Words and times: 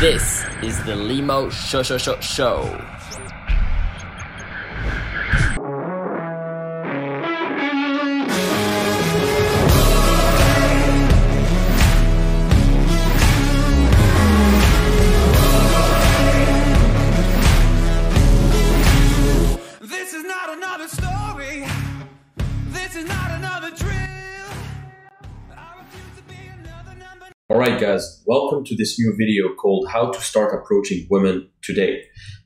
This 0.00 0.46
is 0.62 0.82
the 0.84 0.96
Limo 0.96 1.50
Show 1.50 1.82
Show 1.82 1.98
Show 1.98 2.18
Show. 2.20 2.99
Alright 27.50 27.80
guys, 27.80 28.22
welcome 28.26 28.64
to 28.64 28.76
this 28.76 28.96
new 28.96 29.12
video 29.18 29.52
called 29.56 29.88
How 29.88 30.12
to 30.12 30.20
Start 30.20 30.54
Approaching 30.54 31.08
Women 31.10 31.50
Today. 31.62 32.04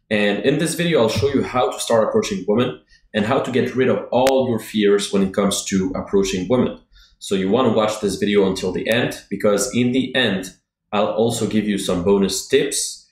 And 0.09 0.43
in 0.47 0.57
this 0.57 0.77
video, 0.77 1.03
I'll 1.03 1.11
show 1.11 1.29
you 1.29 1.43
how 1.43 1.71
to 1.71 1.79
start 1.79 2.09
approaching 2.09 2.43
women 2.49 2.81
and 3.13 3.27
how 3.27 3.41
to 3.41 3.51
get 3.51 3.77
rid 3.77 3.91
of 3.91 4.09
all 4.11 4.49
your 4.49 4.59
fears 4.59 5.13
when 5.13 5.23
it 5.23 5.35
comes 5.35 5.63
to 5.67 5.93
approaching 5.95 6.49
women. 6.49 6.81
So 7.19 7.35
you 7.35 7.51
want 7.51 7.69
to 7.69 7.75
watch 7.75 8.01
this 8.01 8.17
video 8.17 8.49
until 8.49 8.73
the 8.73 8.89
end 8.89 9.23
because 9.29 9.71
in 9.77 9.93
the 9.93 10.15
end, 10.15 10.55
I'll 10.91 11.13
also 11.13 11.47
give 11.47 11.69
you 11.69 11.77
some 11.77 12.03
bonus 12.03 12.49
tips. 12.49 13.07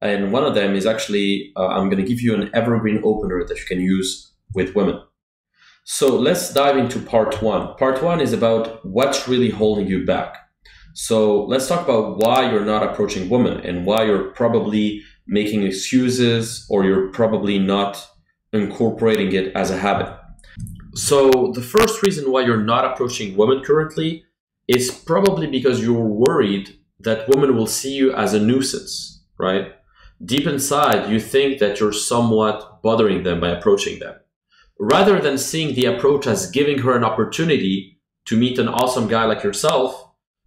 And 0.00 0.32
one 0.32 0.42
of 0.42 0.56
them 0.56 0.74
is 0.74 0.84
actually, 0.84 1.52
uh, 1.56 1.68
I'm 1.68 1.88
going 1.88 2.02
to 2.02 2.08
give 2.08 2.20
you 2.20 2.34
an 2.34 2.50
evergreen 2.54 3.00
opener 3.04 3.44
that 3.46 3.56
you 3.56 3.66
can 3.66 3.80
use 3.80 4.32
with 4.52 4.74
women. 4.74 5.00
So 5.84 6.08
let's 6.18 6.52
dive 6.52 6.76
into 6.76 6.98
part 6.98 7.40
one. 7.40 7.76
Part 7.76 8.02
one 8.02 8.20
is 8.20 8.32
about 8.32 8.84
what's 8.84 9.28
really 9.28 9.50
holding 9.50 9.86
you 9.86 10.04
back. 10.04 10.38
So 10.98 11.44
let's 11.44 11.68
talk 11.68 11.86
about 11.86 12.16
why 12.16 12.50
you're 12.50 12.64
not 12.64 12.82
approaching 12.82 13.28
women 13.28 13.60
and 13.60 13.84
why 13.84 14.04
you're 14.04 14.30
probably 14.30 15.02
making 15.26 15.62
excuses 15.62 16.66
or 16.70 16.86
you're 16.86 17.08
probably 17.08 17.58
not 17.58 18.08
incorporating 18.54 19.30
it 19.32 19.54
as 19.54 19.70
a 19.70 19.76
habit. 19.76 20.08
So 20.94 21.52
the 21.54 21.60
first 21.60 22.02
reason 22.02 22.32
why 22.32 22.46
you're 22.46 22.64
not 22.64 22.86
approaching 22.86 23.36
women 23.36 23.62
currently 23.62 24.24
is 24.68 24.90
probably 24.90 25.46
because 25.46 25.82
you're 25.82 26.00
worried 26.00 26.78
that 27.00 27.28
women 27.28 27.54
will 27.54 27.66
see 27.66 27.92
you 27.92 28.14
as 28.14 28.32
a 28.32 28.40
nuisance, 28.40 29.22
right? 29.36 29.74
Deep 30.24 30.46
inside, 30.46 31.10
you 31.10 31.20
think 31.20 31.58
that 31.58 31.78
you're 31.78 31.92
somewhat 31.92 32.80
bothering 32.82 33.22
them 33.22 33.38
by 33.38 33.50
approaching 33.50 33.98
them. 33.98 34.14
Rather 34.80 35.20
than 35.20 35.36
seeing 35.36 35.74
the 35.74 35.84
approach 35.84 36.26
as 36.26 36.50
giving 36.50 36.78
her 36.78 36.96
an 36.96 37.04
opportunity 37.04 38.00
to 38.24 38.34
meet 38.34 38.58
an 38.58 38.68
awesome 38.68 39.08
guy 39.08 39.26
like 39.26 39.42
yourself, 39.42 40.05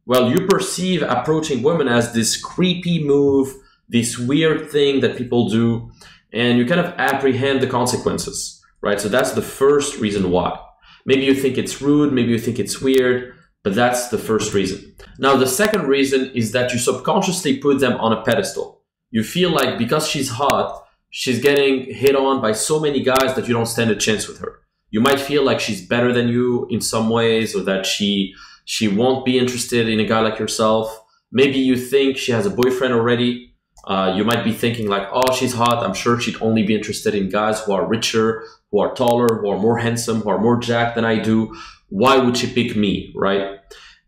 well, 0.09 0.31
you 0.31 0.47
perceive 0.47 1.03
approaching 1.03 1.61
women 1.61 1.87
as 1.87 2.13
this 2.13 2.35
creepy 2.35 3.03
move, 3.03 3.53
this 3.89 4.17
weird 4.17 4.71
thing 4.71 5.01
that 5.01 5.15
people 5.15 5.49
do, 5.49 5.91
and 6.33 6.57
you 6.57 6.65
kind 6.65 6.79
of 6.79 6.95
apprehend 6.97 7.61
the 7.61 7.67
consequences, 7.67 8.59
right? 8.81 8.99
So 8.99 9.07
that's 9.07 9.33
the 9.33 9.43
first 9.43 9.99
reason 9.99 10.31
why. 10.31 10.59
Maybe 11.05 11.25
you 11.25 11.35
think 11.35 11.59
it's 11.59 11.79
rude, 11.79 12.11
maybe 12.11 12.31
you 12.31 12.39
think 12.39 12.57
it's 12.57 12.81
weird, 12.81 13.35
but 13.63 13.75
that's 13.75 14.07
the 14.07 14.17
first 14.17 14.55
reason. 14.55 14.95
Now, 15.19 15.35
the 15.35 15.45
second 15.45 15.83
reason 15.83 16.31
is 16.33 16.53
that 16.53 16.73
you 16.73 16.79
subconsciously 16.79 17.59
put 17.59 17.79
them 17.79 17.93
on 17.99 18.11
a 18.11 18.23
pedestal. 18.23 18.81
You 19.11 19.23
feel 19.23 19.51
like 19.51 19.77
because 19.77 20.07
she's 20.07 20.29
hot, 20.29 20.87
she's 21.11 21.39
getting 21.39 21.85
hit 21.85 22.15
on 22.15 22.41
by 22.41 22.53
so 22.53 22.79
many 22.79 23.03
guys 23.03 23.35
that 23.35 23.47
you 23.47 23.53
don't 23.53 23.67
stand 23.67 23.91
a 23.91 23.95
chance 23.95 24.27
with 24.27 24.39
her. 24.39 24.61
You 24.89 25.01
might 25.01 25.19
feel 25.19 25.43
like 25.43 25.59
she's 25.59 25.85
better 25.85 26.11
than 26.11 26.29
you 26.29 26.65
in 26.71 26.81
some 26.81 27.11
ways 27.11 27.55
or 27.55 27.61
that 27.61 27.85
she 27.85 28.33
she 28.69 28.87
won't 28.87 29.25
be 29.25 29.39
interested 29.39 29.89
in 29.89 29.99
a 29.99 30.05
guy 30.05 30.19
like 30.19 30.37
yourself. 30.37 31.03
Maybe 31.31 31.57
you 31.57 31.75
think 31.75 32.17
she 32.17 32.31
has 32.33 32.45
a 32.45 32.51
boyfriend 32.51 32.93
already. 32.93 33.55
Uh, 33.83 34.13
you 34.15 34.23
might 34.23 34.43
be 34.43 34.51
thinking 34.51 34.87
like, 34.87 35.07
oh, 35.11 35.33
she's 35.33 35.55
hot. 35.55 35.83
I'm 35.83 35.95
sure 35.95 36.19
she'd 36.19 36.39
only 36.39 36.61
be 36.61 36.75
interested 36.75 37.15
in 37.15 37.29
guys 37.29 37.59
who 37.61 37.71
are 37.71 37.87
richer, 37.87 38.43
who 38.69 38.79
are 38.79 38.93
taller, 38.93 39.39
who 39.41 39.49
are 39.49 39.57
more 39.57 39.79
handsome, 39.79 40.21
who 40.21 40.29
are 40.29 40.37
more 40.37 40.59
jacked 40.59 40.93
than 40.93 41.03
I 41.03 41.17
do. 41.17 41.51
Why 41.87 42.19
would 42.19 42.37
she 42.37 42.45
pick 42.45 42.75
me, 42.75 43.11
right? 43.15 43.57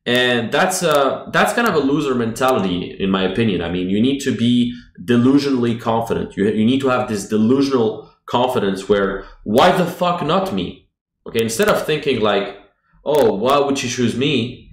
And 0.05 0.51
that's 0.51 0.83
uh 0.83 1.27
that's 1.33 1.53
kind 1.53 1.67
of 1.67 1.73
a 1.73 1.79
loser 1.79 2.13
mentality, 2.13 2.95
in 2.99 3.09
my 3.09 3.23
opinion. 3.23 3.63
I 3.63 3.69
mean, 3.71 3.89
you 3.89 3.99
need 3.99 4.19
to 4.19 4.31
be 4.45 4.75
delusionally 5.03 5.81
confident. 5.81 6.37
You 6.37 6.45
you 6.49 6.65
need 6.65 6.81
to 6.81 6.89
have 6.89 7.09
this 7.09 7.27
delusional 7.27 8.11
confidence 8.27 8.87
where 8.87 9.25
why 9.43 9.71
the 9.71 9.87
fuck 9.87 10.21
not 10.21 10.53
me? 10.53 10.87
Okay, 11.25 11.41
instead 11.41 11.67
of 11.67 11.83
thinking 11.83 12.19
like, 12.19 12.60
oh, 13.03 13.33
why 13.35 13.59
would 13.59 13.77
she 13.77 13.89
choose 13.89 14.15
me? 14.15 14.71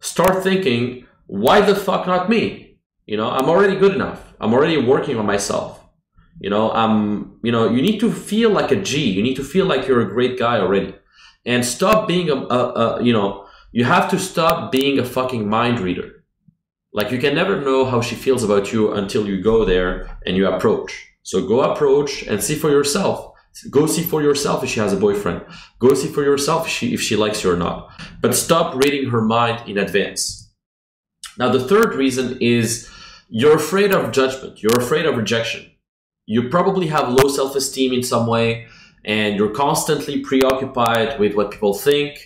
Start 0.00 0.42
thinking, 0.42 1.06
why 1.26 1.60
the 1.60 1.74
fuck 1.74 2.06
not 2.06 2.28
me? 2.28 2.78
You 3.06 3.16
know, 3.16 3.30
I'm 3.30 3.48
already 3.48 3.76
good 3.76 3.94
enough. 3.94 4.34
I'm 4.40 4.52
already 4.52 4.78
working 4.78 5.16
on 5.16 5.26
myself. 5.26 5.84
You 6.40 6.50
know, 6.50 6.70
I'm, 6.70 7.38
you 7.42 7.50
know, 7.50 7.68
you 7.68 7.82
need 7.82 7.98
to 8.00 8.12
feel 8.12 8.50
like 8.50 8.70
a 8.70 8.80
G. 8.80 9.10
You 9.10 9.22
need 9.22 9.36
to 9.36 9.44
feel 9.44 9.66
like 9.66 9.88
you're 9.88 10.00
a 10.00 10.14
great 10.14 10.38
guy 10.38 10.58
already. 10.58 10.94
And 11.44 11.64
stop 11.64 12.06
being 12.06 12.30
a, 12.30 12.34
a, 12.34 12.72
a 12.98 13.02
you 13.02 13.12
know, 13.12 13.46
you 13.72 13.84
have 13.84 14.10
to 14.10 14.18
stop 14.18 14.70
being 14.70 14.98
a 14.98 15.04
fucking 15.04 15.48
mind 15.48 15.80
reader. 15.80 16.24
Like 16.92 17.10
you 17.10 17.18
can 17.18 17.34
never 17.34 17.60
know 17.60 17.84
how 17.84 18.00
she 18.00 18.14
feels 18.14 18.42
about 18.42 18.72
you 18.72 18.92
until 18.92 19.26
you 19.26 19.42
go 19.42 19.64
there 19.64 20.18
and 20.24 20.36
you 20.36 20.48
approach. 20.48 21.06
So 21.22 21.46
go 21.46 21.60
approach 21.60 22.22
and 22.22 22.42
see 22.42 22.54
for 22.54 22.70
yourself. 22.70 23.34
Go 23.70 23.86
see 23.86 24.02
for 24.02 24.22
yourself 24.22 24.62
if 24.62 24.70
she 24.70 24.80
has 24.80 24.92
a 24.92 24.96
boyfriend. 24.96 25.44
Go 25.78 25.94
see 25.94 26.08
for 26.08 26.22
yourself 26.22 26.66
if 26.66 26.72
she, 26.72 26.94
if 26.94 27.00
she 27.00 27.16
likes 27.16 27.42
you 27.42 27.50
or 27.50 27.56
not. 27.56 27.90
But 28.20 28.34
stop 28.34 28.76
reading 28.76 29.10
her 29.10 29.20
mind 29.20 29.68
in 29.68 29.78
advance. 29.78 30.52
Now, 31.38 31.50
the 31.50 31.66
third 31.66 31.94
reason 31.94 32.38
is 32.40 32.88
you're 33.28 33.56
afraid 33.56 33.92
of 33.92 34.12
judgment. 34.12 34.62
You're 34.62 34.78
afraid 34.78 35.06
of 35.06 35.16
rejection. 35.16 35.70
You 36.26 36.48
probably 36.48 36.88
have 36.88 37.08
low 37.08 37.28
self-esteem 37.28 37.92
in 37.92 38.02
some 38.02 38.26
way 38.26 38.66
and 39.04 39.36
you're 39.36 39.50
constantly 39.50 40.20
preoccupied 40.20 41.18
with 41.18 41.34
what 41.34 41.50
people 41.50 41.74
think. 41.74 42.18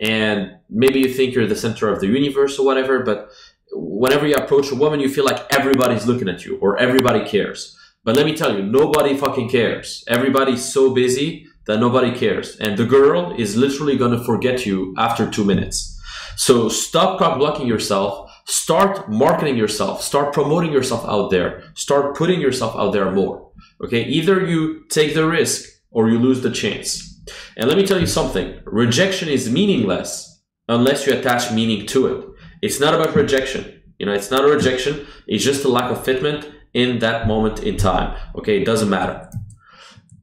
And 0.00 0.56
maybe 0.68 1.00
you 1.00 1.12
think 1.12 1.34
you're 1.34 1.46
the 1.46 1.56
center 1.56 1.88
of 1.88 2.00
the 2.00 2.06
universe 2.06 2.58
or 2.58 2.66
whatever, 2.66 3.00
but 3.00 3.30
whenever 3.72 4.26
you 4.26 4.34
approach 4.34 4.70
a 4.70 4.74
woman, 4.74 5.00
you 5.00 5.08
feel 5.08 5.24
like 5.24 5.46
everybody's 5.52 6.06
looking 6.06 6.28
at 6.28 6.44
you 6.44 6.58
or 6.58 6.78
everybody 6.78 7.24
cares. 7.24 7.75
But 8.06 8.14
let 8.14 8.24
me 8.24 8.36
tell 8.36 8.56
you, 8.56 8.62
nobody 8.62 9.16
fucking 9.16 9.48
cares. 9.48 10.04
Everybody's 10.06 10.64
so 10.64 10.94
busy 10.94 11.48
that 11.66 11.80
nobody 11.80 12.16
cares. 12.16 12.56
And 12.56 12.78
the 12.78 12.86
girl 12.86 13.34
is 13.36 13.56
literally 13.56 13.98
to 13.98 14.22
forget 14.24 14.64
you 14.64 14.94
after 14.96 15.28
two 15.28 15.44
minutes. 15.44 16.00
So 16.36 16.68
stop 16.68 17.18
cock 17.18 17.36
blocking 17.36 17.66
yourself. 17.66 18.30
Start 18.46 19.10
marketing 19.10 19.56
yourself. 19.56 20.02
Start 20.02 20.32
promoting 20.32 20.70
yourself 20.70 21.04
out 21.04 21.32
there. 21.32 21.64
Start 21.74 22.16
putting 22.16 22.40
yourself 22.40 22.76
out 22.76 22.92
there 22.92 23.10
more. 23.10 23.50
Okay. 23.82 24.04
Either 24.04 24.46
you 24.46 24.84
take 24.88 25.14
the 25.14 25.26
risk 25.26 25.68
or 25.90 26.08
you 26.08 26.20
lose 26.20 26.42
the 26.42 26.52
chance. 26.52 27.20
And 27.56 27.66
let 27.66 27.76
me 27.76 27.84
tell 27.84 27.98
you 27.98 28.06
something. 28.06 28.60
Rejection 28.66 29.28
is 29.28 29.50
meaningless 29.50 30.44
unless 30.68 31.08
you 31.08 31.12
attach 31.12 31.50
meaning 31.50 31.86
to 31.86 32.06
it. 32.06 32.24
It's 32.62 32.78
not 32.78 32.94
about 32.94 33.16
rejection. 33.16 33.82
You 33.98 34.06
know, 34.06 34.12
it's 34.12 34.30
not 34.30 34.44
a 34.44 34.48
rejection. 34.48 35.08
It's 35.26 35.42
just 35.42 35.64
a 35.64 35.68
lack 35.68 35.90
of 35.90 36.04
fitment 36.04 36.52
in 36.76 36.98
that 36.98 37.26
moment 37.26 37.62
in 37.62 37.76
time. 37.78 38.14
Okay, 38.36 38.60
it 38.60 38.66
doesn't 38.66 38.90
matter. 38.90 39.30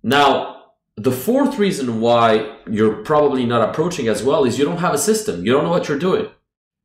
Now, 0.03 0.27
the 0.95 1.11
fourth 1.11 1.57
reason 1.57 1.99
why 1.99 2.57
you're 2.69 2.97
probably 3.03 3.43
not 3.43 3.67
approaching 3.67 4.07
as 4.07 4.21
well 4.23 4.45
is 4.45 4.59
you 4.59 4.65
don't 4.65 4.77
have 4.77 4.93
a 4.93 4.99
system. 4.99 5.43
You 5.43 5.51
don't 5.51 5.63
know 5.63 5.71
what 5.71 5.87
you're 5.87 6.05
doing. 6.09 6.27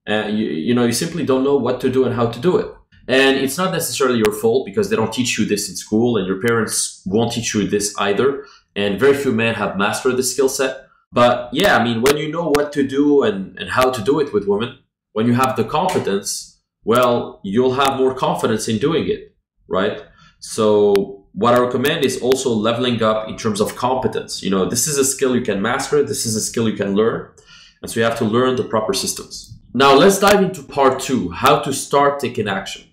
Uh, 0.09 0.27
you, 0.29 0.47
you 0.47 0.75
know, 0.75 0.87
you 0.87 0.93
simply 0.93 1.25
don't 1.27 1.45
know 1.45 1.59
what 1.59 1.83
to 1.83 1.91
do 1.91 2.07
and 2.07 2.15
how 2.15 2.29
to 2.29 2.41
do 2.41 2.57
it. 2.57 2.69
And 3.09 3.37
it's 3.37 3.59
not 3.59 3.73
necessarily 3.73 4.19
your 4.19 4.33
fault 4.33 4.65
because 4.65 4.89
they 4.89 4.97
don't 4.97 5.13
teach 5.13 5.39
you 5.39 5.45
this 5.45 5.69
in 5.69 5.77
school 5.77 6.17
and 6.17 6.27
your 6.27 6.41
parents 6.41 7.03
won't 7.05 7.33
teach 7.33 7.55
you 7.55 7.69
this 7.69 7.95
either. 7.99 8.47
And 8.75 8.99
very 8.99 9.15
few 9.15 9.33
men 9.33 9.55
have 9.55 9.77
mastered 9.77 10.17
the 10.17 10.23
skill 10.23 10.49
set. 10.49 10.87
But 11.13 11.51
yeah, 11.53 11.77
I 11.77 11.85
mean, 11.85 12.01
when 12.01 12.17
you 12.17 12.33
know 12.33 12.49
what 12.57 12.73
to 12.73 12.87
do 12.87 13.23
and, 13.23 13.59
and 13.59 13.69
how 13.71 13.91
to 13.91 14.03
do 14.03 14.19
it 14.21 14.33
with 14.33 14.49
women, 14.49 14.79
when 15.13 15.27
you 15.27 15.35
have 15.35 15.57
the 15.57 15.65
confidence, 15.65 16.61
well, 16.85 17.41
you'll 17.45 17.75
have 17.75 17.99
more 17.99 18.15
confidence 18.15 18.67
in 18.69 18.79
doing 18.79 19.09
it, 19.09 19.35
right? 19.69 20.03
So 20.41 21.27
what 21.33 21.55
I 21.55 21.61
recommend 21.61 22.05
is 22.05 22.21
also 22.21 22.51
leveling 22.51 23.03
up 23.03 23.29
in 23.29 23.37
terms 23.37 23.61
of 23.61 23.77
competence. 23.77 24.43
You 24.43 24.51
know, 24.51 24.65
this 24.69 24.87
is 24.87 24.99
a 24.99 25.05
skill 25.05 25.37
you 25.37 25.43
can 25.43 25.63
master. 25.63 26.03
This 26.03 26.27
is 26.27 26.35
a 26.35 26.41
skill 26.41 26.69
you 26.69 26.77
can 26.77 26.95
learn. 26.95 27.31
And 27.81 27.91
so 27.91 28.01
you 28.01 28.05
have 28.05 28.19
to 28.19 28.25
learn 28.25 28.57
the 28.57 28.65
proper 28.65 28.93
systems. 28.93 29.57
Now 29.75 29.95
let's 29.95 30.19
dive 30.19 30.43
into 30.43 30.63
part 30.63 31.01
two, 31.01 31.31
how 31.31 31.61
to 31.61 31.73
start 31.73 32.19
taking 32.19 32.49
action. 32.49 32.85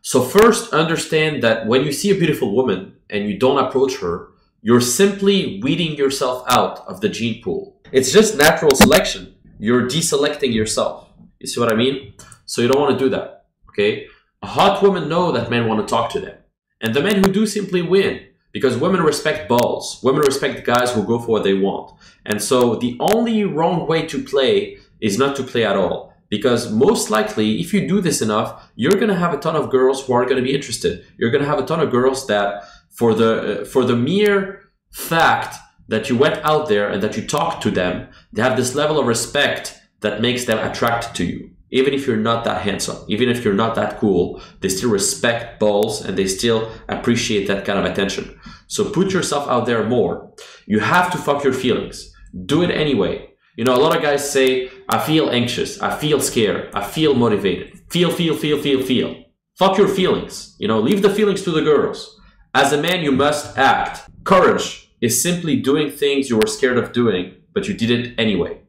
So 0.00 0.22
first 0.22 0.72
understand 0.72 1.42
that 1.42 1.66
when 1.66 1.84
you 1.84 1.92
see 1.92 2.10
a 2.10 2.18
beautiful 2.18 2.54
woman 2.54 2.96
and 3.10 3.28
you 3.28 3.38
don't 3.38 3.62
approach 3.62 3.98
her, 3.98 4.28
you're 4.62 4.80
simply 4.80 5.60
weeding 5.62 5.96
yourself 5.96 6.44
out 6.48 6.86
of 6.86 7.00
the 7.00 7.08
gene 7.08 7.42
pool. 7.42 7.80
It's 7.92 8.12
just 8.12 8.36
natural 8.38 8.74
selection. 8.74 9.34
You're 9.58 9.86
deselecting 9.86 10.54
yourself. 10.54 11.10
You 11.38 11.46
see 11.46 11.60
what 11.60 11.72
I 11.72 11.76
mean? 11.76 12.14
So 12.46 12.62
you 12.62 12.68
don't 12.68 12.80
want 12.80 12.98
to 12.98 13.04
do 13.04 13.10
that. 13.10 13.46
Okay? 13.70 14.06
Hot 14.44 14.82
women 14.82 15.08
know 15.08 15.32
that 15.32 15.50
men 15.50 15.66
want 15.66 15.86
to 15.86 15.90
talk 15.90 16.10
to 16.10 16.20
them. 16.20 16.38
And 16.80 16.94
the 16.94 17.02
men 17.02 17.16
who 17.16 17.32
do 17.32 17.46
simply 17.46 17.82
win 17.82 18.26
because 18.52 18.76
women 18.76 19.02
respect 19.02 19.48
balls. 19.48 20.00
Women 20.02 20.22
respect 20.22 20.64
guys 20.64 20.92
who 20.92 21.04
go 21.04 21.18
for 21.18 21.28
what 21.28 21.44
they 21.44 21.54
want. 21.54 21.92
And 22.24 22.42
so 22.42 22.76
the 22.76 22.96
only 23.00 23.44
wrong 23.44 23.86
way 23.86 24.06
to 24.06 24.22
play 24.22 24.78
is 25.00 25.18
not 25.18 25.34
to 25.36 25.42
play 25.42 25.64
at 25.64 25.76
all 25.76 26.14
because 26.30 26.72
most 26.72 27.10
likely 27.10 27.60
if 27.60 27.72
you 27.74 27.86
do 27.86 28.00
this 28.00 28.22
enough 28.22 28.70
you're 28.74 29.00
going 29.02 29.08
to 29.08 29.22
have 29.24 29.34
a 29.34 29.38
ton 29.38 29.56
of 29.56 29.70
girls 29.70 30.04
who 30.04 30.12
are 30.12 30.24
going 30.24 30.36
to 30.36 30.42
be 30.42 30.54
interested 30.54 31.04
you're 31.18 31.30
going 31.30 31.42
to 31.42 31.48
have 31.48 31.58
a 31.58 31.66
ton 31.66 31.80
of 31.80 31.90
girls 31.90 32.26
that 32.26 32.64
for 32.90 33.14
the 33.14 33.62
uh, 33.62 33.64
for 33.64 33.84
the 33.84 33.96
mere 33.96 34.60
fact 34.90 35.56
that 35.88 36.08
you 36.08 36.16
went 36.16 36.42
out 36.44 36.68
there 36.68 36.88
and 36.88 37.02
that 37.02 37.16
you 37.16 37.26
talked 37.26 37.62
to 37.62 37.70
them 37.70 38.08
they 38.32 38.42
have 38.42 38.56
this 38.56 38.74
level 38.74 38.98
of 38.98 39.06
respect 39.06 39.78
that 40.00 40.20
makes 40.20 40.44
them 40.44 40.58
attracted 40.58 41.14
to 41.14 41.24
you 41.24 41.53
even 41.70 41.92
if 41.92 42.06
you're 42.06 42.16
not 42.16 42.44
that 42.44 42.62
handsome 42.62 43.04
even 43.08 43.28
if 43.28 43.44
you're 43.44 43.54
not 43.54 43.74
that 43.74 43.98
cool 43.98 44.40
they 44.60 44.68
still 44.68 44.90
respect 44.90 45.58
balls 45.58 46.04
and 46.04 46.16
they 46.16 46.26
still 46.26 46.70
appreciate 46.88 47.46
that 47.46 47.64
kind 47.64 47.78
of 47.78 47.84
attention 47.84 48.38
so 48.66 48.90
put 48.90 49.12
yourself 49.12 49.48
out 49.48 49.66
there 49.66 49.84
more 49.84 50.32
you 50.66 50.80
have 50.80 51.10
to 51.10 51.18
fuck 51.18 51.44
your 51.44 51.52
feelings 51.52 52.12
do 52.46 52.62
it 52.62 52.70
anyway 52.70 53.30
you 53.56 53.62
know, 53.62 53.76
a 53.76 53.78
lot 53.78 53.94
of 53.94 54.02
guys 54.02 54.28
say, 54.28 54.68
I 54.88 54.98
feel 54.98 55.30
anxious, 55.30 55.80
I 55.80 55.96
feel 55.96 56.20
scared, 56.20 56.70
I 56.74 56.82
feel 56.82 57.14
motivated. 57.14 57.82
Feel, 57.88 58.10
feel, 58.10 58.36
feel, 58.36 58.60
feel, 58.60 58.82
feel. 58.82 59.24
Fuck 59.56 59.78
your 59.78 59.86
feelings. 59.86 60.56
You 60.58 60.66
know, 60.66 60.80
leave 60.80 61.02
the 61.02 61.14
feelings 61.14 61.42
to 61.42 61.52
the 61.52 61.62
girls. 61.62 62.20
As 62.52 62.72
a 62.72 62.82
man, 62.82 63.04
you 63.04 63.12
must 63.12 63.56
act. 63.56 64.10
Courage 64.24 64.92
is 65.00 65.22
simply 65.22 65.60
doing 65.60 65.90
things 65.90 66.28
you 66.28 66.36
were 66.36 66.48
scared 66.48 66.78
of 66.78 66.92
doing, 66.92 67.34
but 67.52 67.68
you 67.68 67.74
did 67.74 67.90
it 67.90 68.14
anyway. 68.18 68.60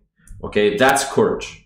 Okay, 0.44 0.78
that's 0.78 1.12
courage. 1.12 1.65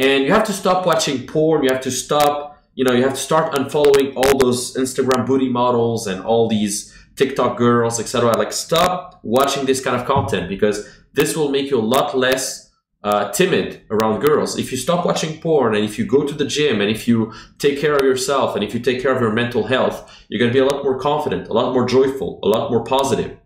And 0.00 0.24
you 0.24 0.32
have 0.32 0.44
to 0.44 0.54
stop 0.54 0.86
watching 0.86 1.26
porn, 1.26 1.62
you 1.62 1.70
have 1.70 1.82
to 1.82 1.90
stop, 1.90 2.64
you 2.74 2.84
know, 2.84 2.92
you 2.92 3.02
have 3.02 3.12
to 3.12 3.20
start 3.20 3.52
unfollowing 3.52 4.16
all 4.16 4.38
those 4.38 4.74
Instagram 4.74 5.26
booty 5.26 5.50
models 5.50 6.06
and 6.06 6.24
all 6.24 6.48
these 6.48 6.96
TikTok 7.16 7.58
girls, 7.58 8.00
etc. 8.00 8.34
Like, 8.38 8.50
stop 8.50 9.20
watching 9.22 9.66
this 9.66 9.84
kind 9.84 10.00
of 10.00 10.06
content 10.06 10.48
because 10.48 10.88
this 11.12 11.36
will 11.36 11.50
make 11.50 11.70
you 11.70 11.78
a 11.78 11.82
lot 11.96 12.16
less 12.16 12.70
uh, 13.04 13.30
timid 13.32 13.82
around 13.90 14.20
girls. 14.20 14.58
If 14.58 14.72
you 14.72 14.78
stop 14.78 15.04
watching 15.04 15.38
porn 15.38 15.74
and 15.74 15.84
if 15.84 15.98
you 15.98 16.06
go 16.06 16.26
to 16.26 16.32
the 16.32 16.46
gym 16.46 16.80
and 16.80 16.90
if 16.90 17.06
you 17.06 17.34
take 17.58 17.78
care 17.78 17.94
of 17.94 18.02
yourself 18.02 18.54
and 18.54 18.64
if 18.64 18.72
you 18.72 18.80
take 18.80 19.02
care 19.02 19.14
of 19.14 19.20
your 19.20 19.32
mental 19.32 19.66
health, 19.66 20.10
you're 20.28 20.38
going 20.38 20.50
to 20.50 20.58
be 20.58 20.66
a 20.66 20.70
lot 20.74 20.82
more 20.82 20.98
confident, 20.98 21.48
a 21.48 21.52
lot 21.52 21.74
more 21.74 21.86
joyful, 21.86 22.40
a 22.42 22.48
lot 22.48 22.70
more 22.70 22.84
positive, 22.84 23.36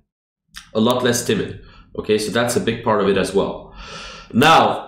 a 0.73 0.81
lot 0.81 1.03
less 1.03 1.27
timid. 1.27 1.65
Okay, 1.99 2.17
so 2.17 2.31
that's 2.31 2.55
a 2.55 2.61
big 2.61 2.85
part 2.85 3.01
of 3.01 3.09
it 3.09 3.17
as 3.17 3.35
well. 3.35 3.75
Now, 4.33 4.84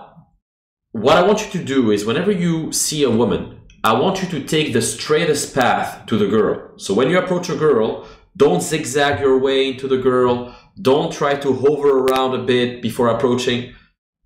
what 1.01 1.15
I 1.15 1.21
want 1.21 1.45
you 1.45 1.59
to 1.59 1.63
do 1.63 1.91
is 1.91 2.05
whenever 2.05 2.31
you 2.31 2.71
see 2.71 3.03
a 3.03 3.11
woman, 3.11 3.61
I 3.83 3.93
want 3.93 4.23
you 4.23 4.27
to 4.29 4.43
take 4.43 4.73
the 4.73 4.81
straightest 4.81 5.53
path 5.53 6.07
to 6.07 6.17
the 6.17 6.27
girl. 6.27 6.71
So 6.77 6.95
when 6.95 7.11
you 7.11 7.19
approach 7.19 7.49
a 7.49 7.55
girl, 7.55 8.07
don't 8.35 8.63
zigzag 8.63 9.19
your 9.19 9.37
way 9.37 9.69
into 9.69 9.87
the 9.87 9.99
girl. 9.99 10.55
Don't 10.81 11.13
try 11.13 11.35
to 11.35 11.53
hover 11.53 11.99
around 11.99 12.33
a 12.33 12.43
bit 12.43 12.81
before 12.81 13.09
approaching. 13.09 13.75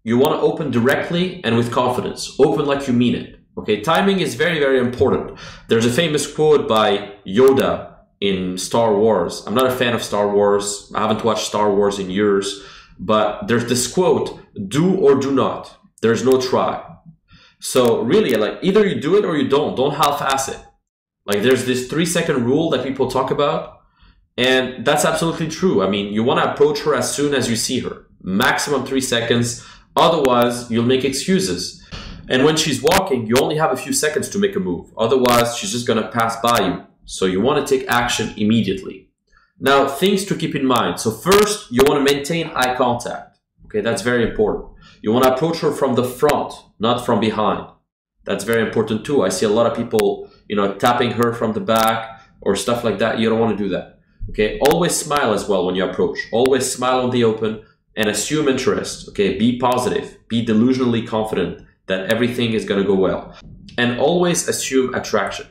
You 0.06 0.18
want 0.18 0.34
to 0.40 0.42
open 0.42 0.72
directly 0.72 1.44
and 1.44 1.58
with 1.58 1.74
confidence. 1.74 2.38
Open 2.40 2.66
like 2.66 2.88
you 2.88 2.94
mean 2.94 3.16
it. 3.16 3.40
Okay, 3.58 3.82
timing 3.82 4.22
is 4.22 4.36
very, 4.36 4.58
very 4.58 4.80
important. 4.80 5.38
There's 5.68 5.86
a 5.86 5.92
famous 5.92 6.26
quote 6.32 6.70
by 6.70 7.16
Yoda 7.28 7.96
in 8.22 8.58
Star 8.58 8.96
Wars. 8.96 9.44
I'm 9.46 9.54
not 9.54 9.68
a 9.68 9.76
fan 9.76 9.94
of 9.94 10.04
Star 10.04 10.34
Wars. 10.34 10.90
I 10.96 11.02
haven't 11.02 11.26
watched 11.26 11.48
Star 11.48 11.74
Wars 11.76 12.00
in 12.00 12.10
years, 12.10 12.64
but 12.98 13.48
there's 13.48 13.66
this 13.66 13.92
quote, 13.92 14.40
do 14.70 14.96
or 14.96 15.16
do 15.16 15.32
not. 15.32 15.78
There's 16.02 16.24
no 16.24 16.40
try. 16.42 16.84
So 17.60 18.02
really, 18.02 18.34
like 18.34 18.60
either 18.62 18.86
you 18.86 19.00
do 19.00 19.18
it 19.18 19.26
or 19.26 19.38
you 19.38 19.48
don't. 19.48 19.76
Don't 19.76 19.96
half-ass 19.96 20.50
it. 20.50 20.60
Like 21.26 21.44
there's 21.44 21.66
this 21.66 21.88
three 21.88 22.06
second 22.06 22.46
rule 22.46 22.70
that 22.72 22.84
people 22.84 23.10
talk 23.10 23.32
about. 23.32 23.80
And 24.38 24.86
that's 24.86 25.06
absolutely 25.06 25.50
true. 25.50 25.84
I 25.84 25.90
mean, 25.90 26.14
you 26.14 26.24
want 26.24 26.44
to 26.44 26.52
approach 26.52 26.80
her 26.82 26.96
as 26.96 27.14
soon 27.14 27.34
as 27.34 27.50
you 27.50 27.56
see 27.56 27.80
her, 27.80 28.08
maximum 28.24 28.86
three 28.86 29.02
seconds. 29.02 29.66
Otherwise, 29.96 30.72
you'll 30.72 30.86
make 30.86 31.04
excuses. 31.04 31.86
And 32.30 32.46
when 32.46 32.56
she's 32.56 32.82
walking, 32.82 33.28
you 33.28 33.36
only 33.42 33.58
have 33.58 33.72
a 33.72 33.78
few 33.78 33.92
seconds 33.94 34.30
to 34.30 34.40
make 34.40 34.56
a 34.56 34.60
move. 34.60 34.92
Otherwise, 34.98 35.58
she's 35.58 35.74
just 35.74 35.86
to 35.86 36.08
pass 36.08 36.40
by 36.42 36.66
you. 36.66 36.88
So 37.06 37.26
you 37.26 37.42
want 37.42 37.66
to 37.66 37.78
take 37.78 37.88
action 37.90 38.34
immediately. 38.38 39.10
Now, 39.60 39.88
things 39.88 40.26
to 40.26 40.36
keep 40.36 40.56
in 40.56 40.66
mind. 40.66 41.00
So 41.00 41.12
first, 41.12 41.72
you 41.72 41.82
want 41.86 42.08
to 42.08 42.14
maintain 42.14 42.48
eye 42.56 42.76
contact. 42.76 43.38
Okay, 43.66 43.82
that's 43.82 44.02
very 44.02 44.28
important. 44.28 44.72
You 45.02 45.12
want 45.12 45.26
to 45.26 45.34
approach 45.34 45.60
her 45.60 45.72
from 45.72 45.96
the 45.96 46.04
front, 46.04 46.54
not 46.80 47.06
from 47.06 47.20
behind. 47.20 47.68
That's 48.24 48.44
very 48.44 48.62
important 48.62 49.04
too. 49.04 49.24
I 49.24 49.30
see 49.30 49.48
a 49.48 49.50
lot 49.50 49.66
of 49.66 49.76
people, 49.76 50.30
you 50.48 50.56
know, 50.56 50.76
tapping 50.76 51.12
her 51.12 51.34
from 51.34 51.54
the 51.54 51.60
back 51.60 52.22
or 52.42 52.56
stuff 52.56 52.84
like 52.84 53.00
that. 53.00 53.18
You 53.18 53.30
don't 53.30 53.40
want 53.40 53.58
to 53.58 53.64
do 53.64 53.70
that. 53.70 54.00
Okay, 54.30 54.60
always 54.60 54.96
smile 54.96 55.34
as 55.34 55.50
well 55.50 55.66
when 55.66 55.76
you 55.76 55.84
approach. 55.84 56.20
Always 56.32 56.72
smile 56.72 57.00
on 57.00 57.10
the 57.10 57.24
open 57.24 57.64
and 57.96 58.08
assume 58.08 58.48
interest. 58.48 59.10
Okay, 59.10 59.38
be 59.40 59.58
positive, 59.58 60.20
be 60.28 60.46
delusionally 60.46 61.06
confident 61.06 61.66
that 61.88 62.12
everything 62.12 62.54
is 62.54 62.64
going 62.64 62.80
to 62.80 62.88
go 62.88 62.96
well, 62.96 63.36
and 63.78 64.00
always 64.00 64.48
assume 64.48 64.94
attraction. 64.94 65.48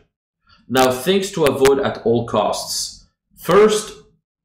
Now, 0.68 0.92
things 0.92 1.32
to 1.32 1.44
avoid 1.44 1.80
at 1.80 1.98
all 2.06 2.26
costs. 2.28 3.08
First, 3.36 3.98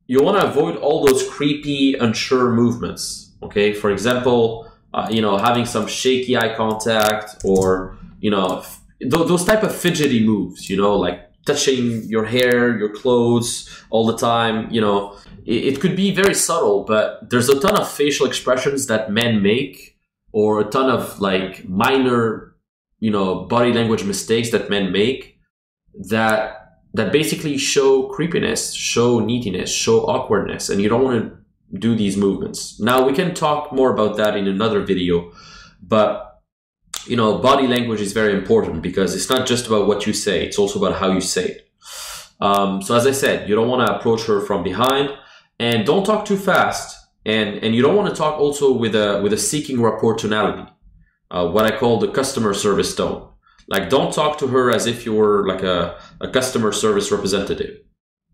you 0.08 0.24
want 0.24 0.42
to 0.42 0.48
avoid 0.48 0.78
all 0.78 1.06
those 1.06 1.30
creepy, 1.30 1.94
unsure 1.94 2.52
movements. 2.52 3.36
Okay, 3.44 3.74
for 3.74 3.92
example, 3.92 4.70
uh, 4.96 5.10
you 5.12 5.22
know, 5.22 5.38
having 5.38 5.66
some 5.66 5.88
shaky 5.88 6.38
eye 6.38 6.56
contact 6.56 7.44
or 7.44 7.98
you 8.22 8.32
know, 8.32 8.60
f- 8.60 8.82
th- 9.02 9.28
those 9.28 9.44
type 9.44 9.62
of 9.62 9.76
fidgety 9.76 10.26
moves. 10.26 10.70
You 10.70 10.78
know, 10.78 10.96
like 10.96 11.20
touching 11.46 12.04
your 12.04 12.26
hair, 12.26 12.78
your 12.78 12.90
clothes 12.90 13.70
all 13.90 14.06
the 14.06 14.18
time. 14.18 14.72
You 14.72 14.80
know, 14.80 15.18
it, 15.46 15.66
it 15.66 15.82
could 15.82 15.98
be 15.98 16.16
very 16.16 16.34
subtle, 16.34 16.86
but 16.86 17.30
there's 17.30 17.50
a 17.50 17.60
ton 17.60 17.78
of 17.80 17.92
facial 17.92 18.26
expressions 18.26 18.88
that 18.88 19.12
men 19.12 19.44
make, 19.44 19.98
or 20.32 20.62
a 20.62 20.64
ton 20.64 20.90
of 20.90 21.20
like 21.20 21.68
minor, 21.68 22.56
you 23.00 23.12
know, 23.12 23.44
body 23.44 23.74
language 23.74 24.06
mistakes 24.06 24.50
that 24.52 24.70
men 24.70 24.94
make 24.94 25.38
that 26.10 26.62
that 26.94 27.12
basically 27.12 27.58
show 27.58 28.04
creepiness, 28.04 28.74
show 28.74 29.20
neatiness, 29.20 29.68
show 29.68 30.06
awkwardness, 30.06 30.70
and 30.70 30.82
you 30.82 30.88
don't 30.88 31.04
want 31.04 31.22
to 31.22 31.38
do 31.74 31.96
these 31.96 32.18
movements. 32.18 32.80
Now 32.80 33.06
we 33.06 33.14
can 33.14 33.34
talk 33.34 33.72
more 33.72 33.94
about 33.94 34.18
that 34.18 34.38
in 34.38 34.48
another 34.48 34.82
video, 34.82 35.32
but 35.82 36.26
you 37.08 37.16
know, 37.16 37.38
body 37.38 37.68
language 37.68 38.02
is 38.02 38.14
very 38.14 38.34
important 38.34 38.82
because 38.82 39.16
it's 39.16 39.30
not 39.30 39.46
just 39.46 39.68
about 39.68 39.88
what 39.88 40.08
you 40.08 40.14
say; 40.14 40.46
it's 40.46 40.58
also 40.58 40.80
about 40.80 41.00
how 41.00 41.12
you 41.12 41.22
say 41.22 41.46
it. 41.46 41.70
Um, 42.42 42.82
so, 42.82 42.96
as 42.96 43.08
I 43.08 43.12
said, 43.12 43.48
you 43.48 43.56
don't 43.56 43.68
want 43.68 43.88
to 43.88 43.96
approach 43.96 44.26
her 44.26 44.42
from 44.42 44.64
behind, 44.64 45.10
and 45.60 45.86
don't 45.86 46.06
talk 46.06 46.26
too 46.26 46.38
fast, 46.38 46.98
and 47.26 47.64
and 47.64 47.76
you 47.76 47.82
don't 47.82 47.96
want 47.96 48.10
to 48.10 48.16
talk 48.16 48.40
also 48.40 48.74
with 48.74 48.96
a 48.96 49.22
with 49.22 49.34
a 49.34 49.38
seeking 49.38 49.82
rapport 49.82 50.16
tonality, 50.16 50.70
uh, 51.32 51.48
what 51.48 51.66
I 51.66 51.78
call 51.78 52.00
the 52.00 52.10
customer 52.10 52.54
service 52.54 52.96
tone. 52.96 53.30
Like, 53.68 53.90
don't 53.90 54.14
talk 54.14 54.38
to 54.40 54.48
her 54.48 54.70
as 54.70 54.86
if 54.86 55.06
you 55.06 55.14
were 55.14 55.48
like 55.48 55.64
a, 55.64 56.00
a 56.22 56.30
customer 56.30 56.72
service 56.72 57.12
representative. 57.12 57.80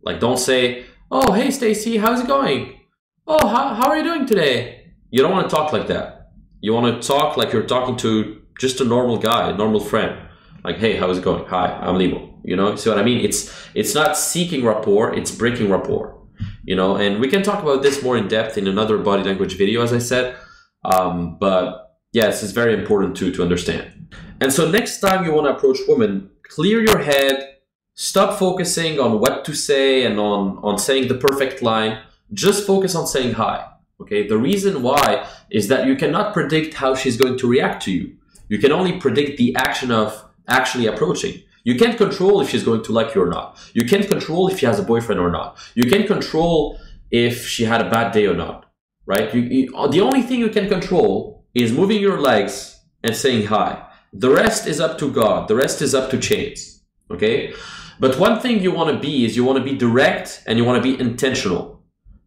Like, 0.01 0.19
don't 0.19 0.39
say, 0.39 0.85
"Oh, 1.09 1.33
hey, 1.33 1.51
Stacy, 1.51 1.97
how's 1.97 2.21
it 2.21 2.27
going? 2.27 2.80
Oh, 3.27 3.47
how, 3.47 3.73
how 3.73 3.89
are 3.89 3.97
you 3.97 4.03
doing 4.03 4.25
today?" 4.25 4.81
You 5.11 5.21
don't 5.21 5.31
want 5.31 5.49
to 5.49 5.55
talk 5.55 5.73
like 5.73 5.87
that. 5.87 6.31
You 6.61 6.73
want 6.73 7.01
to 7.01 7.07
talk 7.07 7.35
like 7.35 7.51
you're 7.51 7.63
talking 7.63 7.97
to 7.97 8.41
just 8.59 8.79
a 8.79 8.85
normal 8.85 9.17
guy, 9.17 9.49
a 9.49 9.57
normal 9.57 9.81
friend. 9.81 10.17
Like, 10.63 10.77
hey, 10.77 10.95
how's 10.95 11.17
it 11.17 11.23
going? 11.23 11.45
Hi, 11.47 11.67
I'm 11.81 11.97
Limo. 11.97 12.39
You 12.43 12.55
know, 12.55 12.75
see 12.75 12.89
what 12.89 12.97
I 12.97 13.03
mean? 13.03 13.23
It's 13.23 13.53
it's 13.75 13.93
not 13.93 14.17
seeking 14.17 14.63
rapport, 14.63 15.13
it's 15.13 15.31
breaking 15.31 15.69
rapport. 15.69 16.17
You 16.63 16.75
know, 16.75 16.95
and 16.95 17.19
we 17.19 17.27
can 17.27 17.43
talk 17.43 17.61
about 17.61 17.83
this 17.83 18.01
more 18.01 18.17
in 18.17 18.27
depth 18.27 18.57
in 18.57 18.67
another 18.67 18.97
body 18.97 19.23
language 19.23 19.57
video, 19.57 19.81
as 19.81 19.91
I 19.93 19.99
said. 19.99 20.35
Um, 20.83 21.37
but 21.39 21.97
this 22.13 22.43
is 22.43 22.51
very 22.51 22.73
important 22.73 23.17
too 23.17 23.31
to 23.33 23.43
understand. 23.43 24.15
And 24.39 24.51
so 24.51 24.69
next 24.69 24.99
time 24.99 25.25
you 25.25 25.33
want 25.33 25.47
to 25.47 25.55
approach 25.55 25.79
women, 25.87 26.29
clear 26.43 26.81
your 26.81 26.99
head, 26.99 27.57
stop 27.95 28.39
focusing 28.39 28.99
on 28.99 29.19
what 29.19 29.45
to 29.45 29.53
say 29.53 30.05
and 30.05 30.19
on 30.19 30.57
on 30.63 30.77
saying 30.77 31.07
the 31.07 31.15
perfect 31.15 31.61
line. 31.61 31.99
Just 32.33 32.65
focus 32.65 32.95
on 32.95 33.07
saying 33.07 33.33
hi. 33.33 33.67
Okay. 34.01 34.27
The 34.27 34.37
reason 34.37 34.81
why 34.81 35.27
is 35.49 35.67
that 35.67 35.85
you 35.85 35.95
cannot 35.95 36.33
predict 36.33 36.73
how 36.73 36.95
she's 36.95 37.17
going 37.17 37.37
to 37.37 37.47
react 37.47 37.83
to 37.83 37.91
you. 37.91 38.15
You 38.49 38.57
can 38.57 38.71
only 38.71 38.99
predict 38.99 39.37
the 39.37 39.55
action 39.55 39.91
of 39.91 40.25
actually 40.47 40.87
approaching. 40.87 41.41
You 41.63 41.75
can't 41.77 41.97
control 41.97 42.41
if 42.41 42.49
she's 42.49 42.63
going 42.63 42.83
to 42.83 42.91
like 42.91 43.13
you 43.13 43.21
or 43.21 43.29
not. 43.29 43.59
You 43.73 43.85
can't 43.85 44.07
control 44.07 44.47
if 44.47 44.59
she 44.59 44.65
has 44.65 44.79
a 44.79 44.83
boyfriend 44.83 45.21
or 45.21 45.29
not. 45.29 45.57
You 45.75 45.89
can't 45.89 46.07
control 46.07 46.79
if 47.11 47.47
she 47.47 47.65
had 47.65 47.81
a 47.81 47.89
bad 47.89 48.11
day 48.11 48.25
or 48.25 48.33
not. 48.33 48.65
Right? 49.05 49.33
You, 49.33 49.41
you, 49.41 49.87
the 49.89 50.01
only 50.01 50.21
thing 50.21 50.39
you 50.39 50.49
can 50.49 50.67
control 50.67 51.45
is 51.53 51.71
moving 51.71 52.01
your 52.01 52.19
legs 52.19 52.79
and 53.03 53.15
saying 53.15 53.47
hi. 53.47 53.87
The 54.13 54.29
rest 54.29 54.67
is 54.67 54.79
up 54.79 54.97
to 54.99 55.11
God. 55.11 55.47
The 55.47 55.55
rest 55.55 55.81
is 55.81 55.93
up 55.93 56.09
to 56.11 56.17
chance. 56.17 56.81
Okay? 57.09 57.53
But 57.99 58.17
one 58.17 58.39
thing 58.39 58.61
you 58.61 58.71
want 58.71 58.93
to 58.93 58.99
be 58.99 59.25
is 59.25 59.35
you 59.35 59.43
want 59.43 59.59
to 59.59 59.63
be 59.63 59.77
direct 59.77 60.43
and 60.47 60.57
you 60.57 60.65
want 60.65 60.83
to 60.83 60.83
be 60.83 60.99
intentional. 60.99 61.80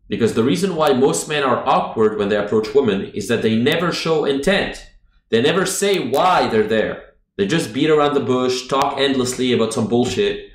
Because 0.08 0.34
the 0.34 0.44
reason 0.44 0.76
why 0.76 0.92
most 0.92 1.28
men 1.28 1.42
are 1.42 1.66
awkward 1.66 2.18
when 2.18 2.28
they 2.28 2.36
approach 2.36 2.74
women 2.74 3.06
is 3.14 3.28
that 3.28 3.42
they 3.42 3.56
never 3.56 3.92
show 3.92 4.24
intent. 4.24 4.90
They 5.30 5.40
never 5.40 5.64
say 5.66 5.98
why 5.98 6.48
they're 6.48 6.66
there. 6.66 7.14
They 7.36 7.46
just 7.46 7.72
beat 7.72 7.90
around 7.90 8.14
the 8.14 8.20
bush, 8.20 8.68
talk 8.68 8.98
endlessly 8.98 9.52
about 9.52 9.72
some 9.72 9.88
bullshit, 9.88 10.50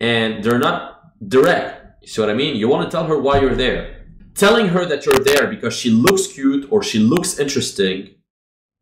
and 0.00 0.42
they're 0.42 0.58
not 0.58 1.00
direct. 1.28 2.02
You 2.02 2.08
see 2.08 2.20
what 2.20 2.30
I 2.30 2.34
mean? 2.34 2.56
You 2.56 2.68
want 2.68 2.90
to 2.90 2.90
tell 2.90 3.06
her 3.06 3.18
why 3.18 3.40
you're 3.40 3.54
there. 3.54 4.06
Telling 4.34 4.68
her 4.68 4.84
that 4.86 5.06
you're 5.06 5.18
there 5.18 5.46
because 5.46 5.74
she 5.74 5.90
looks 5.90 6.26
cute 6.26 6.66
or 6.70 6.82
she 6.82 6.98
looks 6.98 7.38
interesting 7.38 8.16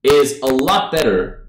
is 0.02 0.40
a 0.40 0.46
lot 0.46 0.90
better 0.90 1.48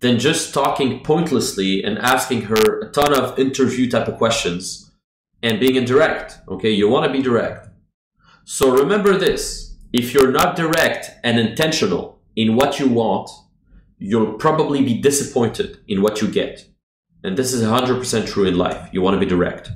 than 0.00 0.18
just 0.18 0.52
talking 0.52 1.00
pointlessly 1.00 1.82
and 1.82 1.98
asking 1.98 2.42
her 2.42 2.80
a 2.80 2.90
ton 2.90 3.14
of 3.14 3.38
interview 3.38 3.88
type 3.88 4.08
of 4.08 4.18
questions 4.18 4.90
and 5.42 5.60
being 5.60 5.76
indirect. 5.76 6.38
Okay, 6.48 6.70
you 6.70 6.88
want 6.88 7.06
to 7.06 7.12
be 7.12 7.22
direct. 7.22 7.68
So 8.44 8.70
remember 8.70 9.16
this 9.16 9.76
if 9.92 10.14
you're 10.14 10.30
not 10.30 10.56
direct 10.56 11.10
and 11.22 11.38
intentional 11.38 12.20
in 12.34 12.56
what 12.56 12.78
you 12.78 12.88
want, 12.88 13.30
you'll 13.98 14.34
probably 14.34 14.82
be 14.82 15.00
disappointed 15.00 15.78
in 15.86 16.02
what 16.02 16.20
you 16.20 16.28
get. 16.28 16.66
And 17.22 17.36
this 17.36 17.52
is 17.52 17.62
100% 17.62 18.26
true 18.26 18.46
in 18.46 18.58
life. 18.58 18.88
You 18.92 19.00
want 19.00 19.14
to 19.14 19.20
be 19.20 19.26
direct. 19.26 19.70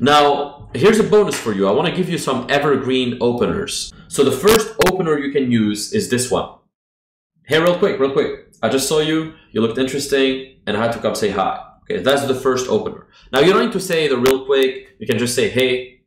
Now, 0.00 0.68
here's 0.74 0.98
a 0.98 1.04
bonus 1.04 1.38
for 1.38 1.52
you. 1.52 1.68
I 1.68 1.70
want 1.70 1.88
to 1.88 1.94
give 1.94 2.08
you 2.08 2.18
some 2.18 2.46
evergreen 2.50 3.16
openers. 3.20 3.92
So 4.08 4.24
the 4.24 4.32
first 4.32 4.74
opener 4.86 5.18
you 5.18 5.32
can 5.32 5.50
use 5.50 5.92
is 5.92 6.10
this 6.10 6.30
one. 6.30 6.50
Hey, 7.46 7.60
real 7.60 7.78
quick, 7.78 7.98
real 7.98 8.12
quick. 8.12 8.48
I 8.62 8.68
just 8.68 8.88
saw 8.88 8.98
you. 8.98 9.34
You 9.52 9.60
looked 9.60 9.78
interesting, 9.78 10.56
and 10.66 10.76
I 10.76 10.82
had 10.82 10.92
to 10.92 10.98
come 10.98 11.14
say 11.14 11.30
hi. 11.30 11.62
Okay, 11.82 12.02
that's 12.02 12.26
the 12.26 12.34
first 12.34 12.68
opener. 12.68 13.06
Now 13.32 13.40
you 13.40 13.52
don't 13.52 13.66
need 13.66 13.72
to 13.72 13.80
say 13.80 14.08
the 14.08 14.16
real 14.16 14.46
quick. 14.46 14.96
You 14.98 15.06
can 15.06 15.18
just 15.18 15.34
say, 15.34 15.50
"Hey, 15.50 16.00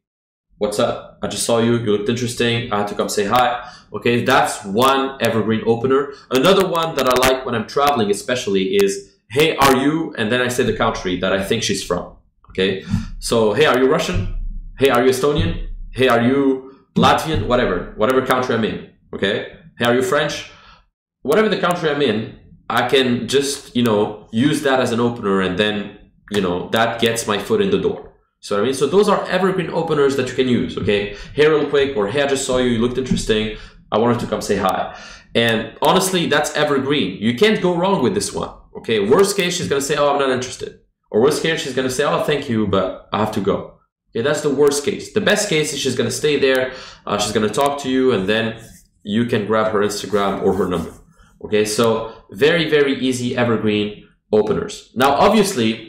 what's 0.58 0.80
up? 0.80 1.07
I 1.22 1.28
just 1.28 1.46
saw 1.46 1.60
you. 1.60 1.78
You 1.78 1.92
looked 1.94 2.10
interesting. 2.10 2.72
I 2.72 2.80
had 2.80 2.88
to 2.90 2.96
come 2.96 3.10
say 3.10 3.26
hi." 3.26 3.70
Okay, 3.94 4.24
that's 4.24 4.64
one 4.66 5.18
evergreen 5.22 5.64
opener. 5.66 6.14
Another 6.32 6.68
one 6.68 6.96
that 6.96 7.08
I 7.08 7.16
like 7.28 7.46
when 7.46 7.56
I'm 7.56 7.68
traveling, 7.68 8.12
especially, 8.12 8.76
is, 8.84 9.14
"Hey, 9.30 9.56
are 9.56 9.76
you?" 9.76 10.14
And 10.18 10.32
then 10.32 10.42
I 10.42 10.50
say 10.50 10.64
the 10.64 10.78
country 10.78 11.20
that 11.20 11.34
I 11.34 11.44
think 11.44 11.64
she's 11.64 11.84
from. 11.84 12.16
Okay, 12.50 12.84
so 13.20 13.54
hey, 13.54 13.66
are 13.66 13.78
you 13.78 13.88
Russian? 13.88 14.36
Hey, 14.80 14.90
are 14.90 15.04
you 15.04 15.12
Estonian? 15.12 15.68
Hey, 15.92 16.08
are 16.08 16.22
you 16.22 16.42
Latvian? 16.96 17.48
Whatever, 17.48 17.94
whatever 17.98 18.26
country 18.26 18.56
I'm 18.56 18.64
in. 18.64 18.90
Okay, 19.14 19.54
hey, 19.78 19.86
are 19.86 19.96
you 19.96 20.02
French? 20.02 20.52
Whatever 21.22 21.50
the 21.50 21.60
country 21.60 21.90
I'm 21.90 22.02
in, 22.02 22.40
I 22.70 22.88
can 22.88 23.28
just, 23.28 23.76
you 23.76 23.84
know, 23.84 24.28
use 24.32 24.62
that 24.64 24.80
as 24.80 24.92
an 24.92 25.00
opener 25.00 25.42
and 25.42 25.58
then, 25.58 25.98
you 26.32 26.42
know, 26.42 26.70
that 26.70 27.00
gets 27.00 27.26
my 27.28 27.38
foot 27.38 27.62
in 27.62 27.72
the 27.72 27.80
door. 27.80 28.07
So 28.40 28.60
I 28.60 28.64
mean, 28.64 28.74
so 28.74 28.88
those 28.88 29.10
are 29.10 29.26
evergreen 29.28 29.70
openers 29.70 30.16
that 30.16 30.30
you 30.30 30.36
can 30.36 30.48
use. 30.48 30.78
Okay, 30.78 31.18
hey, 31.34 31.48
real 31.48 31.70
quick, 31.70 31.98
or 31.98 32.08
hey, 32.08 32.24
I 32.24 32.28
just 32.28 32.46
saw 32.46 32.58
you, 32.58 32.70
you 32.70 32.80
looked 32.80 32.98
interesting. 32.98 33.58
I 33.92 33.98
wanted 33.98 34.20
to 34.20 34.28
come 34.28 34.42
say 34.42 34.58
hi. 34.58 34.96
And 35.34 35.78
honestly, 35.82 36.28
that's 36.28 36.56
evergreen. 36.56 37.22
You 37.22 37.36
can't 37.36 37.62
go 37.62 37.76
wrong 37.76 38.02
with 38.02 38.14
this 38.14 38.34
one. 38.34 38.54
Okay, 38.78 39.00
worst 39.00 39.36
case, 39.36 39.58
she's 39.58 39.68
gonna 39.68 39.82
say, 39.82 39.96
oh, 39.96 40.14
I'm 40.14 40.20
not 40.20 40.30
interested. 40.30 40.80
Or 41.10 41.22
worst 41.22 41.42
case, 41.42 41.62
she's 41.62 41.74
gonna 41.74 41.90
say, 41.90 42.04
oh, 42.04 42.24
thank 42.24 42.50
you, 42.50 42.68
but 42.68 43.08
I 43.12 43.20
have 43.20 43.32
to 43.34 43.42
go. 43.42 43.80
Okay, 44.12 44.22
that's 44.22 44.42
the 44.42 44.54
worst 44.54 44.86
case. 44.86 45.14
The 45.14 45.22
best 45.22 45.50
case 45.50 45.74
is 45.74 45.80
she's 45.80 45.96
gonna 45.96 46.12
stay 46.12 46.40
there, 46.40 46.74
uh, 47.06 47.18
she's 47.18 47.34
gonna 47.34 47.50
talk 47.50 47.80
to 47.82 47.90
you, 47.90 48.12
and 48.12 48.28
then 48.28 48.62
you 49.04 49.26
can 49.26 49.46
grab 49.46 49.72
her 49.72 49.80
Instagram 49.80 50.44
or 50.44 50.54
her 50.54 50.68
number. 50.68 50.94
Okay, 51.44 51.66
so 51.66 52.14
very, 52.32 52.70
very 52.70 52.96
easy 53.00 53.38
evergreen 53.38 54.08
openers. 54.32 54.92
Now, 54.96 55.14
obviously, 55.14 55.87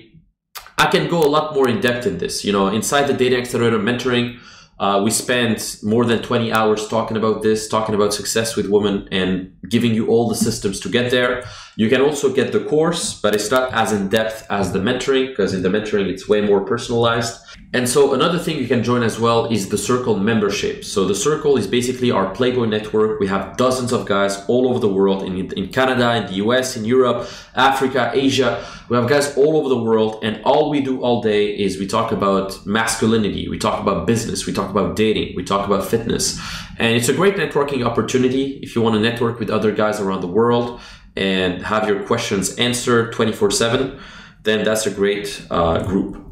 I 0.78 0.86
can 0.86 1.08
go 1.08 1.22
a 1.22 1.26
lot 1.26 1.54
more 1.54 1.68
in 1.68 1.80
depth 1.80 2.06
in 2.06 2.18
this. 2.18 2.44
You 2.44 2.52
know, 2.52 2.68
inside 2.68 3.08
the 3.08 3.12
Dating 3.12 3.40
Accelerator 3.40 3.78
mentoring, 3.78 4.38
uh, 4.78 5.00
we 5.04 5.10
spend 5.10 5.76
more 5.82 6.04
than 6.04 6.22
20 6.22 6.52
hours 6.52 6.86
talking 6.86 7.16
about 7.16 7.42
this, 7.42 7.68
talking 7.68 7.96
about 7.96 8.14
success 8.14 8.54
with 8.54 8.68
women 8.68 9.08
and 9.10 9.57
giving 9.68 9.94
you 9.94 10.08
all 10.08 10.28
the 10.28 10.34
systems 10.34 10.80
to 10.80 10.88
get 10.88 11.10
there. 11.10 11.44
You 11.76 11.88
can 11.88 12.00
also 12.00 12.32
get 12.32 12.52
the 12.52 12.64
course, 12.64 13.20
but 13.20 13.34
it's 13.34 13.50
not 13.50 13.72
as 13.72 13.92
in 13.92 14.08
depth 14.08 14.46
as 14.50 14.72
the 14.72 14.80
mentoring 14.80 15.28
because 15.28 15.54
in 15.54 15.62
the 15.62 15.68
mentoring, 15.68 16.08
it's 16.08 16.28
way 16.28 16.40
more 16.40 16.64
personalized. 16.64 17.40
And 17.74 17.86
so 17.86 18.14
another 18.14 18.38
thing 18.38 18.56
you 18.56 18.66
can 18.66 18.82
join 18.82 19.02
as 19.02 19.20
well 19.20 19.46
is 19.52 19.68
the 19.68 19.76
Circle 19.76 20.18
membership. 20.18 20.84
So 20.84 21.06
the 21.06 21.14
Circle 21.14 21.58
is 21.58 21.66
basically 21.66 22.10
our 22.10 22.30
Playboy 22.34 22.64
network. 22.64 23.20
We 23.20 23.26
have 23.26 23.56
dozens 23.56 23.92
of 23.92 24.06
guys 24.06 24.42
all 24.48 24.68
over 24.68 24.78
the 24.78 24.88
world 24.88 25.22
in, 25.22 25.52
in 25.52 25.68
Canada, 25.68 26.14
in 26.16 26.26
the 26.26 26.44
US, 26.44 26.76
in 26.76 26.84
Europe, 26.84 27.28
Africa, 27.54 28.10
Asia. 28.14 28.64
We 28.88 28.96
have 28.96 29.06
guys 29.06 29.36
all 29.36 29.58
over 29.58 29.68
the 29.68 29.82
world 29.82 30.24
and 30.24 30.42
all 30.44 30.70
we 30.70 30.80
do 30.80 31.02
all 31.02 31.20
day 31.20 31.54
is 31.54 31.78
we 31.78 31.86
talk 31.86 32.10
about 32.10 32.64
masculinity. 32.66 33.48
We 33.48 33.58
talk 33.58 33.80
about 33.80 34.06
business. 34.06 34.46
We 34.46 34.54
talk 34.54 34.70
about 34.70 34.96
dating. 34.96 35.36
We 35.36 35.44
talk 35.44 35.66
about 35.66 35.84
fitness. 35.84 36.40
And 36.78 36.96
it's 36.96 37.08
a 37.10 37.12
great 37.12 37.34
networking 37.34 37.84
opportunity 37.84 38.60
if 38.62 38.74
you 38.74 38.80
want 38.80 38.94
to 38.94 39.00
network 39.00 39.38
with 39.38 39.50
other 39.58 39.72
guys 39.72 40.00
around 40.00 40.20
the 40.20 40.32
world 40.40 40.80
and 41.16 41.62
have 41.64 41.88
your 41.88 42.00
questions 42.04 42.56
answered 42.56 43.12
24 43.12 43.50
7, 43.50 43.98
then 44.44 44.64
that's 44.64 44.86
a 44.86 44.90
great 44.90 45.46
uh, 45.50 45.82
group. 45.82 46.24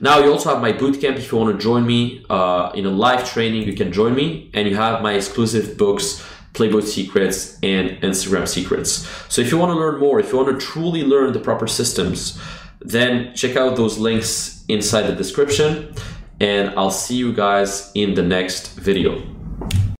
Now 0.00 0.18
you 0.18 0.32
also 0.32 0.48
have 0.50 0.60
my 0.60 0.72
bootcamp. 0.72 1.16
If 1.16 1.30
you 1.30 1.38
want 1.38 1.56
to 1.56 1.62
join 1.62 1.86
me 1.86 2.24
uh, 2.30 2.72
in 2.74 2.86
a 2.86 2.90
live 2.90 3.30
training, 3.30 3.62
you 3.68 3.74
can 3.74 3.92
join 3.92 4.14
me, 4.14 4.50
and 4.54 4.66
you 4.68 4.74
have 4.76 5.02
my 5.02 5.12
exclusive 5.12 5.76
books, 5.76 6.24
Playboy 6.54 6.80
Secrets 6.80 7.58
and 7.62 7.90
Instagram 8.02 8.48
Secrets. 8.48 9.06
So 9.28 9.42
if 9.42 9.52
you 9.52 9.58
want 9.58 9.70
to 9.70 9.78
learn 9.78 10.00
more, 10.00 10.18
if 10.18 10.32
you 10.32 10.38
want 10.38 10.58
to 10.58 10.66
truly 10.66 11.04
learn 11.04 11.32
the 11.32 11.38
proper 11.38 11.66
systems, 11.66 12.40
then 12.80 13.34
check 13.34 13.56
out 13.56 13.76
those 13.76 13.98
links 13.98 14.64
inside 14.68 15.02
the 15.02 15.14
description, 15.14 15.94
and 16.40 16.70
I'll 16.78 16.90
see 16.90 17.16
you 17.16 17.32
guys 17.32 17.92
in 17.94 18.14
the 18.14 18.22
next 18.22 18.78
video. 18.78 19.22